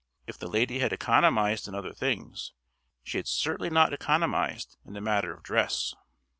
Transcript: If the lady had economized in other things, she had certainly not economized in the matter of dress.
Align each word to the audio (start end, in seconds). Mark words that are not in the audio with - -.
If 0.25 0.39
the 0.39 0.47
lady 0.47 0.79
had 0.79 0.91
economized 0.91 1.67
in 1.67 1.75
other 1.75 1.93
things, 1.93 2.53
she 3.03 3.19
had 3.19 3.27
certainly 3.27 3.69
not 3.69 3.93
economized 3.93 4.75
in 4.83 4.93
the 4.93 4.99
matter 5.01 5.31
of 5.31 5.43
dress. 5.43 5.93